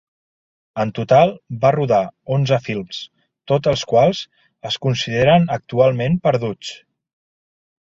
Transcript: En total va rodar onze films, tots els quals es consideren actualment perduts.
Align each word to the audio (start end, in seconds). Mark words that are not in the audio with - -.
En 0.83 0.91
total 0.99 1.33
va 1.65 1.71
rodar 1.75 1.99
onze 2.37 2.59
films, 2.69 3.03
tots 3.53 3.71
els 3.73 3.85
quals 3.93 4.23
es 4.73 4.81
consideren 4.89 5.49
actualment 5.59 6.19
perduts. 6.27 6.75